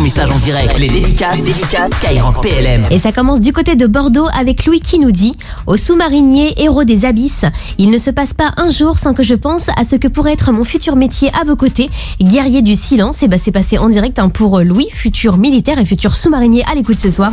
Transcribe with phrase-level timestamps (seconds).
[0.00, 0.78] ton message en direct.
[0.78, 2.86] Les dédicaces, les dédicaces Skyrock PLM.
[2.90, 6.84] Et ça commence du côté de Bordeaux avec Louis qui nous dit Au sous-marinier, héros
[6.84, 7.44] des abysses,
[7.76, 10.32] il ne se passe pas un jour sans que je pense à ce que pourrait
[10.32, 11.90] être mon futur métier à vos côtés,
[12.20, 13.22] guerrier du silence.
[13.22, 16.74] Et bah c'est passé en direct hein, pour Louis, futur militaire et futur sous-marinier à
[16.74, 17.32] l'écoute ce soir.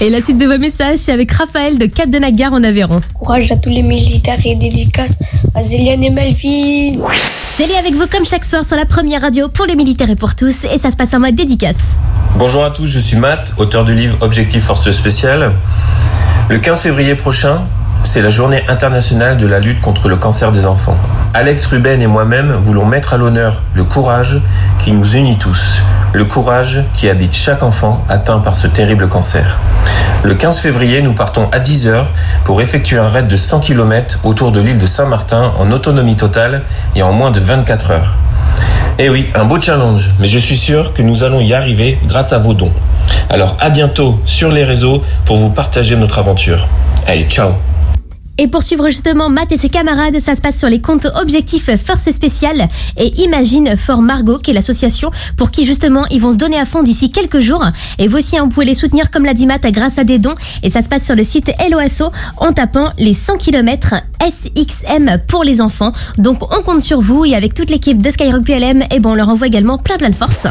[0.00, 3.02] Et la suite de vos messages, c'est avec Raphaël de Cap de Nagar en Aveyron.
[3.12, 5.18] Courage à tous les militaires et dédicaces
[5.54, 7.00] à Zéliane et Melville.
[7.44, 10.36] C'est avec vous comme chaque soir sur la première radio pour les militaires et pour
[10.36, 10.64] tous.
[10.72, 11.97] Et ça se passe en mode dédicace.
[12.36, 15.52] Bonjour à tous, je suis Matt, auteur du livre Objectif Force Spéciale.
[16.48, 17.62] Le 15 février prochain,
[18.04, 20.96] c'est la journée internationale de la lutte contre le cancer des enfants.
[21.34, 24.40] Alex Ruben et moi-même voulons mettre à l'honneur le courage
[24.78, 25.82] qui nous unit tous,
[26.12, 29.58] le courage qui habite chaque enfant atteint par ce terrible cancer.
[30.22, 32.04] Le 15 février, nous partons à 10h
[32.44, 36.62] pour effectuer un raid de 100 km autour de l'île de Saint-Martin en autonomie totale
[36.96, 38.14] et en moins de 24 heures.
[39.00, 42.32] Eh oui, un beau challenge, mais je suis sûr que nous allons y arriver grâce
[42.32, 42.72] à vos dons.
[43.30, 46.66] Alors à bientôt sur les réseaux pour vous partager notre aventure.
[47.06, 47.52] Allez, ciao
[48.40, 51.68] Et pour suivre justement Matt et ses camarades, ça se passe sur les comptes Objectif
[51.76, 56.36] Force Spéciale et Imagine for Margot, qui est l'association pour qui justement ils vont se
[56.36, 57.64] donner à fond d'ici quelques jours.
[57.98, 60.20] Et vous aussi, hein, vous pouvez les soutenir comme l'a dit Matt grâce à des
[60.20, 60.36] dons.
[60.62, 65.42] Et ça se passe sur le site LOSO en tapant les 100 km SXM pour
[65.42, 65.90] les enfants.
[66.16, 69.14] Donc on compte sur vous et avec toute l'équipe de Skyrock PLM, et bon, on
[69.14, 70.46] leur envoie également plein plein de force.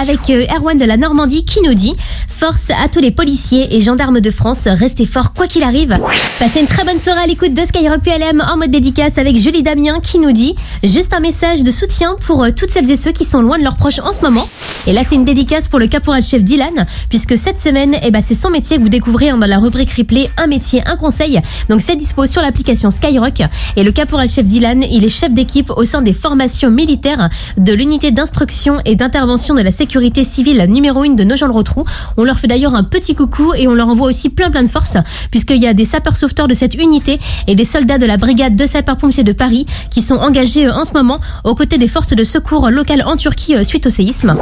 [0.00, 1.94] Avec euh, Erwan de la Normandie qui nous dit
[2.26, 5.98] Force à tous les policiers et gendarmes de France, restez forts quoi qu'il arrive.
[6.38, 9.62] Passez une très bonne soirée à l'écoute de Skyrock PLM en mode dédicace avec Julie
[9.62, 13.10] Damien qui nous dit juste un message de soutien pour euh, toutes celles et ceux
[13.10, 14.44] qui sont loin de leurs proches en ce moment.
[14.86, 18.34] Et là, c'est une dédicace pour le caporal-chef Dylan, puisque cette semaine, eh ben, c'est
[18.34, 21.40] son métier que vous découvrez hein, dans la rubrique replay Un métier, un conseil.
[21.68, 23.42] Donc, c'est dispo sur l'application Skyrock.
[23.76, 28.12] Et le caporal-chef Dylan, il est chef d'équipe au sein des formations militaires de l'unité
[28.12, 31.84] d'instruction et d'intervention de la sécurité civile numéro 1 de Nogent-le-Rotrou.
[32.16, 34.68] On leur fait d'ailleurs un petit coucou et on leur envoie aussi plein plein de
[34.68, 34.96] force,
[35.30, 37.07] puisqu'il y a des sapeurs-sauveteurs de cette unité
[37.46, 40.84] et des soldats de la brigade de sapeurs-pompiers de Paris qui sont engagés euh, en
[40.84, 44.36] ce moment aux côtés des forces de secours locales en Turquie euh, suite au séisme.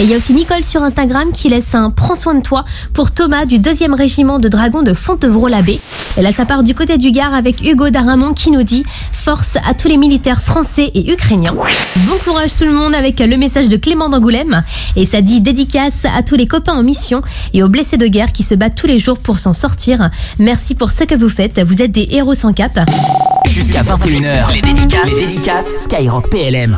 [0.00, 2.64] Et il y a aussi Nicole sur Instagram qui laisse un prends soin de toi
[2.92, 5.80] pour Thomas du 2e régiment de dragons de Fontevraud-l'Abbé.
[6.18, 9.56] Et là, ça part du côté du Gard avec Hugo Daramont qui nous dit force
[9.66, 11.54] à tous les militaires français et ukrainiens.
[11.96, 14.62] Bon courage tout le monde avec le message de Clément d'Angoulême.
[14.96, 17.22] Et ça dit dédicace à tous les copains en mission
[17.54, 20.10] et aux blessés de guerre qui se battent tous les jours pour s'en sortir.
[20.38, 21.60] Merci pour ce que vous faites.
[21.60, 22.78] Vous êtes des héros sans cap.
[23.46, 26.76] Jusqu'à 21h, les dédicaces, les dédicaces Skyrock PLM.